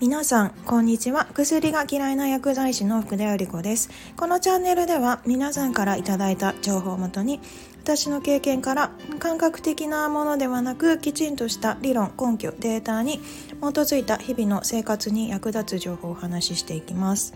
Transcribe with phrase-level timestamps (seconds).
[0.00, 1.26] 皆さんこんにちは。
[1.34, 3.90] 薬が嫌いな薬剤師の福田由里子です。
[4.16, 7.38] このチャンネルでは皆さんからいただいた情報をもとに
[7.82, 13.22] 私の経験から感覚的なものではなくきちんとした理論根拠データに基
[13.60, 17.34] づいた日々の生活に役立つ情報をお話ししていきます。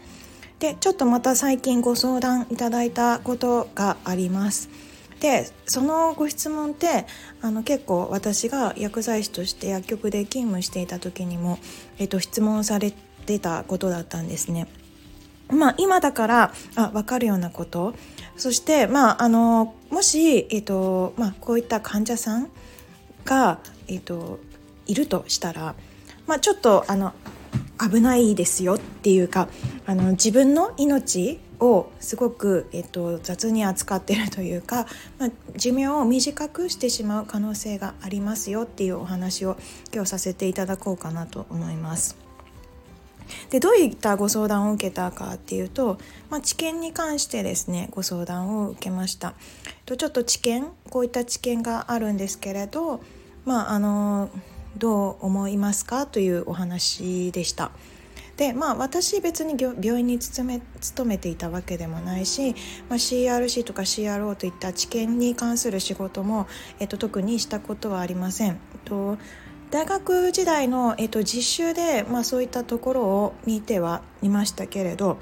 [0.59, 4.71] でちょっとまた最近ご相談いただいたことがあります。
[5.25, 7.07] でそのご質問って
[7.41, 11.59] あの結構私が薬剤師として薬局で勤務していた時にも、
[11.99, 14.67] えっと、質問されてたことだったんですね。
[15.49, 17.95] まあ、今だからあ分かるようなこと
[18.37, 22.51] そして、まあ、あのもし、えっとまあ、こういった患者さん
[23.25, 24.41] が、えっと、
[24.87, 25.75] いるとしたら、
[26.27, 27.15] まあ、ちょっとあの
[27.81, 29.49] 危ないですよっていうか
[29.87, 34.87] あの自分の命をすごく、えっと、雑に扱ってるというか、
[35.19, 39.57] まあ、寿命を短くしてしまう可能性がありますよっていうお話を
[39.93, 42.17] 今日させていただこうかなと思います。
[43.49, 45.99] でどういったご相談を受けたかっていうと、
[46.29, 49.35] まあ、治験に関してですねご相談を受けました。
[49.87, 53.01] とちょっと治験こういった知見があるんですけれど、
[53.47, 54.29] まあ、あの
[54.77, 57.71] どう思いますかというお話でした。
[58.37, 62.55] でまあ私別に病院に勤め勤めていたわけでもないし、
[62.89, 66.49] まあ、CRC とか CRO といった治験に関する仕事も、
[66.81, 68.59] えっと、特にしたことはありません。
[68.85, 69.19] と
[69.71, 75.19] 大学時代の、えっと、実習で、まあ、そういったところを見てはいましたけれど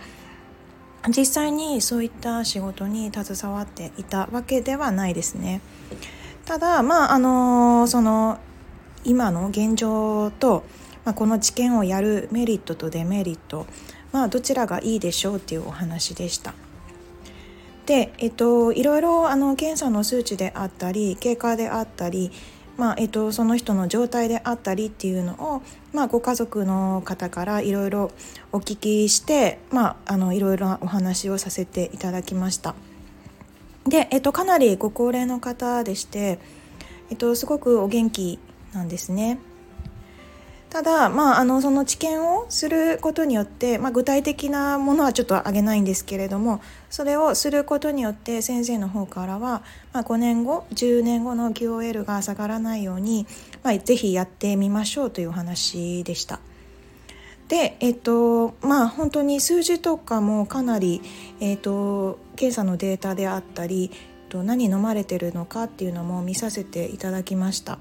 [1.08, 5.60] 実際にそういった仕事に携わっていたわけではないですね。
[6.44, 8.38] ただまああのその
[9.04, 10.64] 今の現状と
[11.04, 13.66] まあ、この治験をやるメリットとデメリット、
[14.12, 16.54] まあ、どちらがいいでしょうっていうお話でした。
[17.86, 22.30] で、えっと、いろいろあの検査の数値であったり経過であったり、
[22.76, 28.10] まあえっと、その人の状態であったりっていうのを、まあ、ご家族の方からいろいろ
[28.52, 32.74] お聞きして、まあ、あのいろいろなお話をさせていただきました。
[33.86, 36.38] で、えっと、かなりご高齢の方でして、
[37.10, 38.38] えっと、すごくお元気
[38.72, 39.38] なんですね。
[40.72, 49.62] ただ、まあ、あのその治験をすることによって、まあ、具体的なものはちょっと挙げないんですけれどもそれをすることによって先生の方からは、
[49.92, 53.26] まあ、5年後10年後の QOL が下がらないように、
[53.62, 56.40] まあ、ぜひやってみましょうというお話でした。
[57.48, 61.02] でえっとまあ本当に数字とかもかなり、
[61.38, 63.90] えっと、検査のデータであったり
[64.32, 67.78] 何飲まれてるのかっていうのも見させていただきました。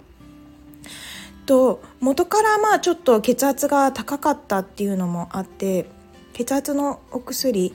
[1.52, 5.86] と元からまあちょっと血圧が高かったっていうのもあって
[6.32, 7.74] 血圧のお薬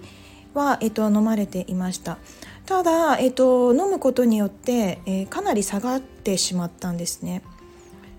[0.55, 2.17] は、えっと、飲まれていました。
[2.65, 7.43] ただ、えっと、飲むことによって、えー、かなり下がってしまったんですね。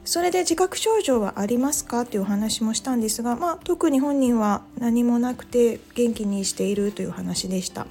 [0.06, 7.88] それで自覚症状はありますかというお話もしたんですが、まあ、特に本人は何もなくて元気にしているという話でした。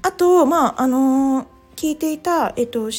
[0.00, 1.46] あと、まああのー、
[1.76, 2.90] 聞いていた、えっと、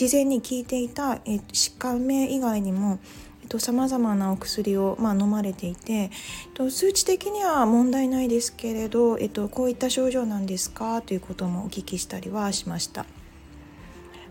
[0.00, 3.00] 事前に聞いていた、え疾患名以外にも
[3.58, 6.10] さまざまなお薬を、まあ、飲まれていて、えっ
[6.54, 11.02] と、数値的には問題ないですけれど、えっと、こういった症状なんですか？
[11.02, 13.02] ということもお聞きしたりはしました。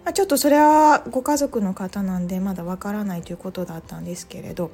[0.03, 4.71] まあ、ちょっとそれはご家族の方なんでまだわからないということだったんですけれど。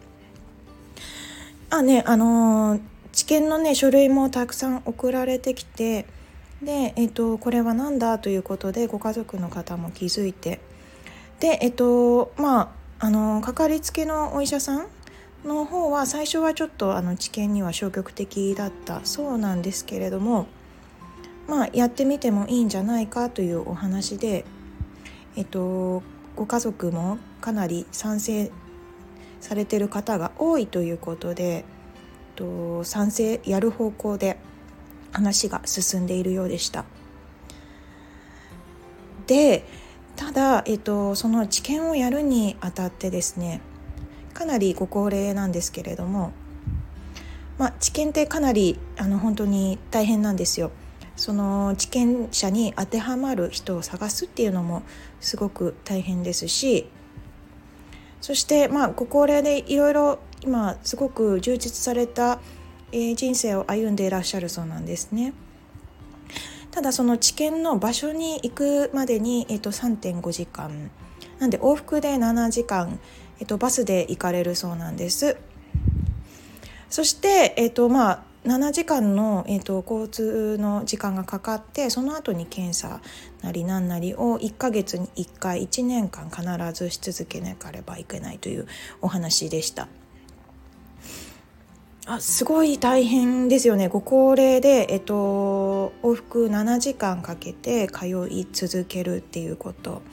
[1.71, 2.81] あねあのー、
[3.11, 6.05] 治験のね書類もたくさん送られてきて
[6.61, 8.17] で、えっと、これは何だ？
[8.17, 10.61] ということでご家族の方も気づいて
[11.39, 12.69] でえっとまあ
[13.05, 14.87] あのかかりつけのお医者さん
[15.43, 20.47] の方は最初はちょっとあの治験には消極的だったそうなんですけれども
[21.47, 24.45] まあやってみてもいいんじゃないかというお話で
[25.35, 26.01] えっと
[26.35, 28.51] ご家族もかなり賛成
[29.39, 31.63] されてる方が多いということで、えっ
[32.35, 34.37] と、賛成やる方向で
[35.11, 36.83] 話が進んでいるようでした。
[39.27, 39.65] で
[40.15, 43.61] ただ、えっと、その治験をやるにあたってですね
[44.33, 46.31] かなりご高齢なんですけれども、
[47.57, 50.71] まあ、治験ってかなりあの本当に大変なんですよ。
[51.15, 54.83] その治験者に当てはまる人を探すっていうのも
[55.21, 56.89] すごく大変ですし
[58.19, 62.39] そしてまあご高齢でいろいろ今すごく充実された、
[62.91, 65.33] 人生を歩んでいらっしゃるそうなんですね。
[66.75, 70.91] ただその治験の場所に行くまでに、えっと、3.5時間
[71.39, 72.99] なんで往復で7時間、
[73.39, 75.37] えっと、バスで行かれるそうなんです
[76.89, 82.99] そして、えっとまあ、7時間の、えっと、交通の時間がかかってその後に検査
[83.41, 86.43] なりなんなりを1ヶ月に1回1年間必
[86.73, 88.67] ずし続けなければいけないという
[89.01, 89.87] お話でした。
[92.07, 93.87] あすごい大変ですよね。
[93.87, 100.03] ご高齢で、えっと、往復7時間かけて通い続けるっていうこと。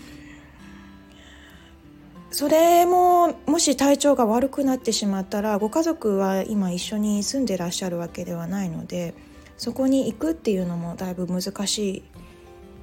[2.31, 9.15] それももし体調が悪くなってしまったらご家族は今一緒に住んでらっしゃるわけではないので
[9.59, 12.03] そこに行くっていうのもだいぶ難しい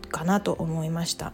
[0.09, 1.33] かなと思いました。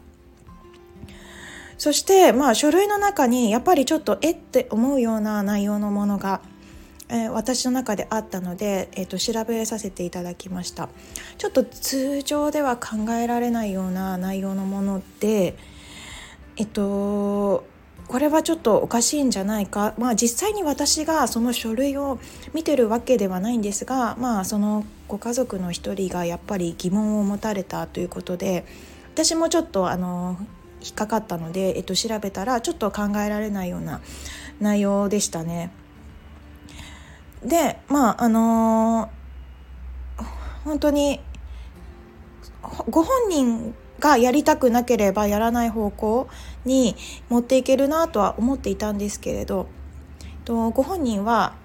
[1.77, 6.41] そしてまあ書類の中にやっぱりちょっとえって思うような内容のものが
[7.09, 10.89] え、私の中であったので、えーと、調べさせていただきました
[11.37, 15.55] ちょっと通常では考えられないような内容のもので
[16.57, 17.65] えっと
[18.07, 22.19] これはちょっとおかしいんじゃないかまあ実際に私がその書類を
[22.53, 28.65] 見てるわけではないんですがまあそのご家族の一人がやっぱり疑問を持たれたということで
[29.13, 30.37] 私もちょっとあの
[30.85, 34.01] 引っかかったので、えっと、調べたらちょっと考えられないような
[34.59, 35.71] 内容でしたね。
[37.45, 40.23] でまああのー、
[40.63, 41.19] 本当に
[42.89, 46.27] ご本人がやりたくなければやらない方向
[46.65, 46.95] に
[47.29, 49.67] 持っていけるなとは思っていたんですけれど
[50.43, 51.55] とご本人は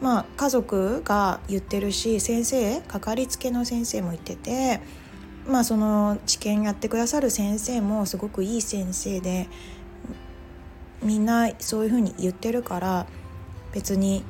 [0.00, 4.80] まあ家族が言ってるし先生かかりつけの先生も言ってて
[5.46, 9.48] まあその治験やってくださる先生もすごくいい先生で
[11.02, 13.06] みんなそういうふうに言ってるから
[13.72, 14.24] 別に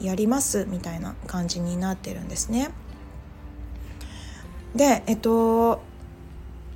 [0.00, 2.70] やりますみたいな感じになってるんですね。
[4.74, 5.82] でえっと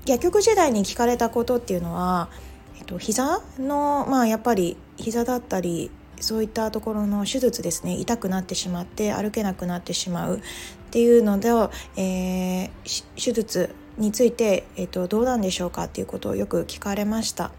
[0.06, 2.30] 薬局時代に聞かれたことっていうのは、
[2.78, 10.40] えっと、膝のまあやっぱり膝だったりそういったところの手術ですね痛くなってしまって歩けなくなってしまうっ
[10.90, 11.50] ていうので、
[11.96, 17.50] えー、手術について、えっと、どうなんでしょうかっていうことをよく聞かれました。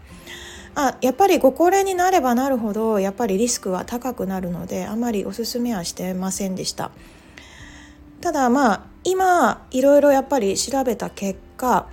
[0.74, 6.90] あやっぱりご高齢になればなるほどやっぱりリスクは高くなるのであまりおすすめはしてませんでした。
[8.20, 11.86] ただまあ今いろいろやっぱり調べた結果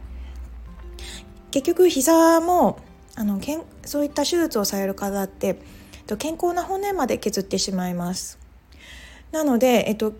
[1.51, 2.79] 結局膝も
[3.15, 5.59] あのけんそういった手術をされる方って
[6.19, 8.37] 健康な骨まで削ってしまいます。
[9.31, 10.13] なので、えっと、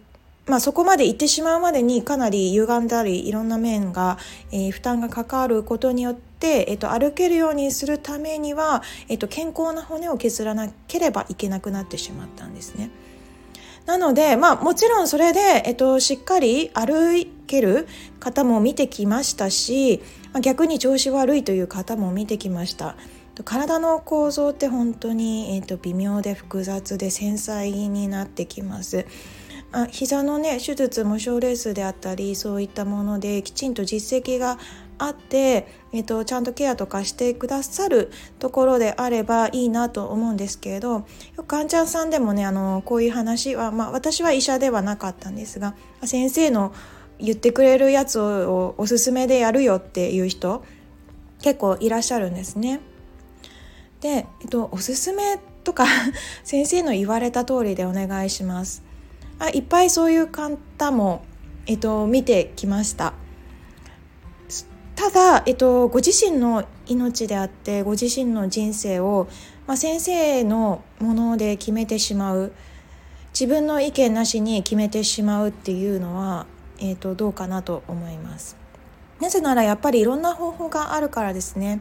[0.48, 4.18] まあ、そこまで行ってしまうまでにかなり歪んだりいろんな面が、
[4.52, 12.90] えー、負担がかかることによって、えっと、歩けるようにするためには、えっと、健康な骨を削らなければいけなくなってしまったんですね。
[13.86, 17.88] なので、まあ、もちろんそれで、えっと、しっかり歩ける
[18.20, 20.02] 方も見てきましたし、
[20.34, 22.96] まあ、逆に調子悪いという方も見てきました。
[23.44, 29.06] 体の構造って本当に、えっと、微妙で複雑で繊細になってきます。
[29.72, 34.58] あ膝のね手術も賞レースであったりそういったものできちんと実績が
[35.00, 41.06] あって、えっと、ちゃんとケアとかしてくださるところであればいいなと思うんですけれど
[41.48, 46.74] 患者さんでもねあのこういう話は、まあ、私は医者ではなかったんですが先生の
[47.20, 50.64] 言ってくれるやつをおすすめでやるよっていう人
[51.42, 52.80] 結構いらっしゃるんですね。
[54.02, 55.86] で、えっと、おすすめとか
[56.44, 58.87] 先生の言われた通りでお願いします。
[59.40, 61.24] あいっぱいそういう方も、
[61.66, 63.14] えっと、見てきました。
[64.96, 69.28] ただ、えっと、ご自身の命であってご自身の人生を、
[69.68, 72.52] まあ、先生のもので決めてしまう
[73.32, 76.48] 自分の意見なしに決めてしまうっていうのは、
[76.80, 78.58] えっと、どうかなと思います。
[79.20, 81.80] なぜならやっぱりいろんな方法があるからですね。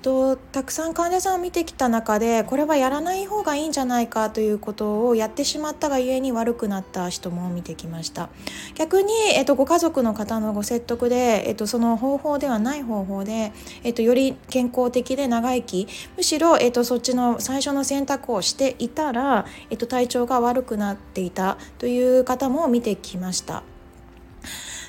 [0.00, 8.30] とたくさん患者さんを見てきた中でこれはやらない方がいいんじゃないかということをやってしまったがゆえに悪くなった人も見てきました。
[8.74, 13.52] 逆に、えっと、ご家族の方のご説得で、えっと、その方法ではない方法で、
[13.84, 23.62] えっと、より健康的で長生きむしろ、えっと、そっちの最初の選択をしていたら、えっと、体調が悪くなっていたという方も見てきました。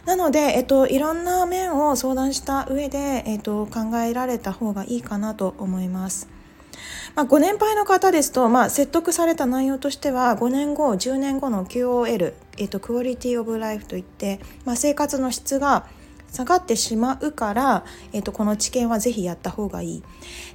[0.06, 6.28] なので、えっと、いろんな面を相談した上で、えっと、考えられた方がいいかなと思います。
[7.16, 15.86] まあ、ご年配の方ですと、まあ、説得された内容としては5年後10年後の QOL、えっと、クオリティオブライフといって、まあ、生活の質が
[16.32, 20.04] 下がってしまうから、えっと、この知見はぜひやった方がいい。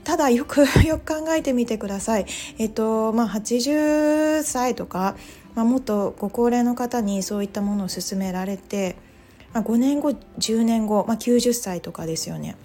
[0.05, 2.27] ただよく よく考えてみてください。
[2.59, 5.17] えっとまあ、80歳とか、
[5.55, 8.97] まあ、もっとご高齢の方にそういったものを勧められて
[9.57, 12.57] まあ、5年後10年後、まあ、90歳とかですよね。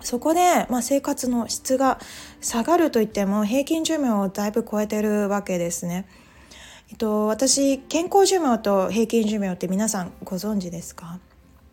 [0.00, 1.98] そこで、まあ、生活の質が
[2.40, 6.06] 下がるといっても平均寿命をだいぶ超えてるわけですね。
[6.88, 11.18] えっと、私健康寿命と平均寿命って皆さんご存知ですか、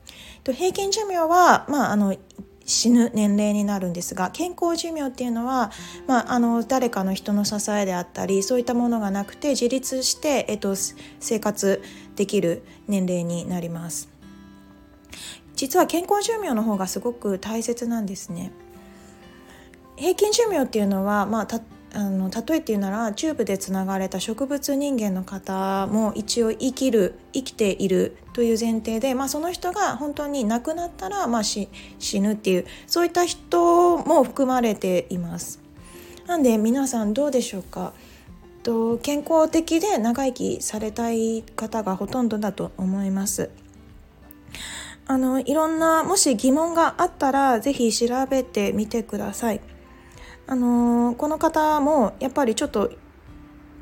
[0.08, 2.18] えっと、平均寿命は、まあ、あの
[2.66, 5.72] 死ぬ年齢になるんですが健康寿命っていうのは、
[6.08, 10.76] まあ、あの誰かの人の支えであったりそういったものがなくて自立して、えっと、
[11.20, 11.84] 生活
[12.16, 14.17] できる年齢になります
[15.58, 18.54] 実は健康寿命の方がすごく大切なんですね
[19.98, 21.60] 平均寿命っていうのは、まあ、た
[21.94, 31.68] あの例えて言うならチューブでつながれた植物人間の方も一応生きる生きているという前提で、まあ、その人が本当に亡くなったら、まあ、死
[32.14, 35.60] ぬっていうそういった人も含まれています。
[36.28, 37.94] なんで皆さんどうでしょうか？
[38.62, 43.50] と健康的で長生きされたい方がほとんどだと思います。
[45.10, 49.62] あのいろんなもし疑問があったら是非調べてみてください。
[50.48, 52.92] あのこの方もやっぱりちょっと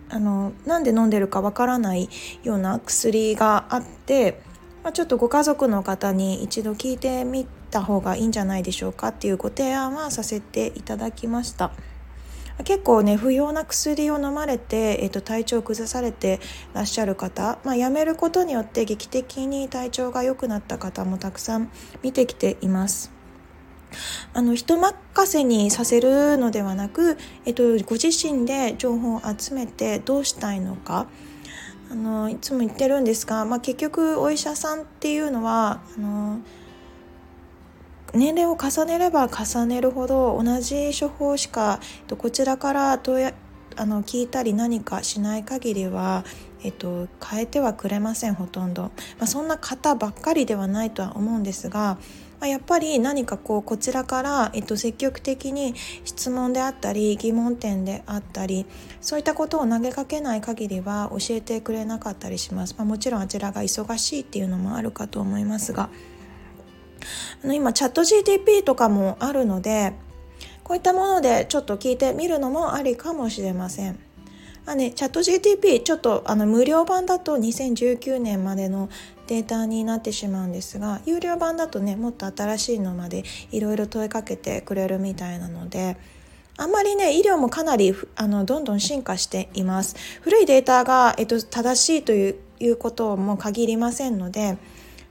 [0.09, 2.09] あのなんで飲んでるかわからない
[2.43, 4.41] ような薬があって、
[4.83, 11.71] まあ、ちょっとご家族の方に一度聞いてみた方がいいんじゃないでしょうかっていうご提案はさせていただきました。
[12.63, 16.39] 結構ね不要な薬を飲まれて、えー、と体調を崩されて
[16.73, 21.69] らっしゃる方、まあ、やめることによって劇的に体調が良くなった方もたくさん
[22.01, 23.11] 見てきています。
[24.33, 24.95] あの人任
[25.25, 31.07] せにさせるのではなく、えっと、ご自身で情報を集めてどうしたいのか
[31.89, 36.39] あのいつも言ってるんですが、まあ、結局お医者さんっていうのはあの
[38.15, 41.79] 年齢を重ねれば重ねるほど同じ処方しか
[42.17, 43.33] こちらからどうや
[43.77, 46.23] あの聞いたり何かしない限りは、
[46.63, 48.91] えっと、変えてはくれませんほとんど、ま
[49.21, 51.97] あ、そんな方ばっかりではないとは思うんですが
[52.39, 58.65] まあ、やっぱり何かこうこちらから、えっと、積極的に質問であったり疑問点であったり
[59.01, 65.89] そういったことを投げかけない限りは教えてくれなかったりします、まあ、もちろんあちらが忙しいっていうのもあるかと思いますが
[67.43, 69.93] あの今チャット GTP とかもあるので
[70.63, 73.99] こういったものでちょっと聞いてみるのもありかもしれません。
[74.67, 78.89] あね、チャット GTP ちょっとあの無料版だと2019年までの
[79.27, 85.97] データになってしまうんですが有料版だとねもっと新しいのまでいろいろ問いかけてくれるみたいなので
[86.57, 94.57] あんまりね医療もかなりあのどんどん進化しています古いデータが、えっと、正しいといういうことも限りませんので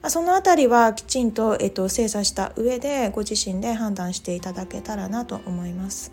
[0.08, 6.12] そのあたりはきちんと、えっと、精査した上でご自身で判断していただけたらなと思います。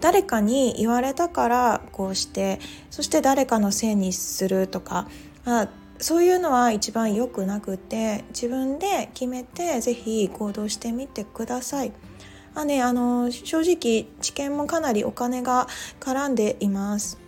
[0.00, 2.60] 誰かに言われたからこうして
[2.90, 5.08] そして誰かのせいにするとか
[5.44, 11.92] あそういうのは一番良くなくて自分で決めて是非行動してみてください。
[12.54, 15.68] あね、あの正直知見もかなりお金が
[16.00, 17.18] 絡んでいます。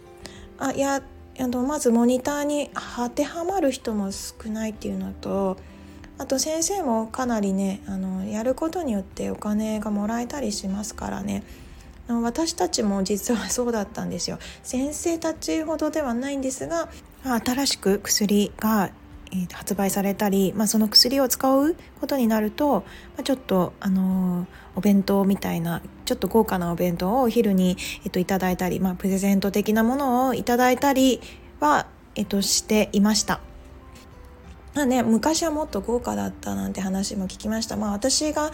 [0.59, 1.03] あいや
[1.41, 5.57] あのまずモニターに当てはまる人も少ないっていうのと
[6.19, 11.43] あと先生もかなりねあのやることによってお金がもらえたりしますからね。
[12.09, 14.39] 私たちも実はそうだったんですよ。
[14.65, 16.89] 先生たちほどではないんですが
[17.23, 18.91] 新しく薬が
[19.53, 22.81] 発売されたり、まあ、その薬を使うことになると、
[23.17, 31.21] まあ、ちょっとあのお弁当みたいなちょっと豪華なお弁当をお昼に、えっと、いただいたり、まあ、プレゼント的なものをいただいたり
[31.61, 33.41] は、えっと、していました。
[34.75, 37.77] まあね、昔はもっと豪華だったなんて話も聞きました。
[37.77, 38.51] まあ、私が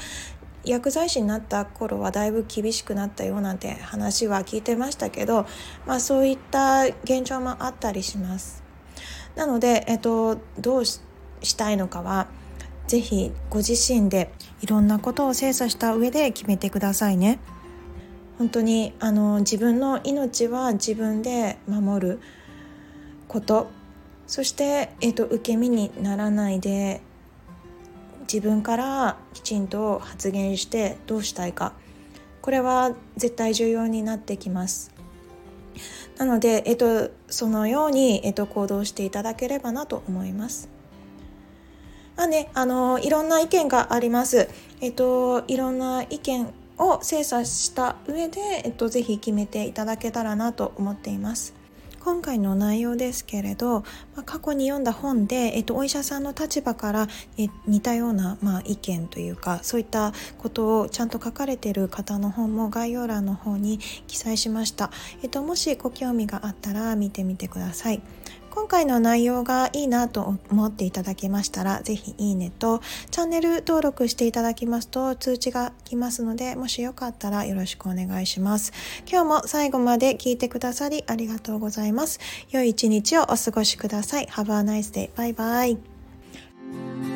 [0.64, 5.46] 薬剤師になった頃はだいぶ厳しくなったよなんて話は聞いてましたけど、
[5.86, 8.65] まあ、そういった現状もあったりします。
[9.36, 11.00] なので、えっと、どうし
[11.56, 12.26] たいのかは
[12.88, 17.38] 是非ご自身でいろんなことを精査した上で決めてくださいね。
[18.38, 22.20] 本当にあの自分の命は自分で守る
[23.28, 23.68] こと。
[24.26, 27.00] そして、えっと、受け身にならないで
[28.22, 31.74] 自分からきちんと発言してどうしたいか。
[32.42, 34.95] これは絶対重要になってきます。
[36.18, 40.68] なので、えっと、そのように、えっと、行動していただければなと思います
[42.16, 44.48] まあね、あのいろんな意見があります。
[44.80, 51.65] えっと、いろんな意見を精査した上で、えっと、ぜひ決めていただけたらなと思っています。
[52.06, 53.80] 今回の内容ですけれど、
[54.14, 64.92] まあ、過去に読んだ本で、えっと、お医者さんの立場からえ似たような、まあ、意見というかそういったことをちゃんと書かれている方の本も概要欄の方に記載しました、
[65.24, 68.00] えっと、もしご興味があったら見てみてください。
[68.56, 78.72] 今回の内容がいいなと思っていただけましたら、ぜひいいねと、チャンネル登録していただきますと通知が来ますので、もしよかったらよろしくお願いします。
[79.06, 82.18] 今日も最後まで聞いてくださりありがとうございます。
[82.50, 84.26] 良い一日をお過ごしください。
[84.26, 85.10] Have a nice day.
[85.14, 87.15] バイバイ。